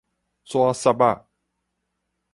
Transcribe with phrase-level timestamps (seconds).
[0.45, 1.27] 紙屑仔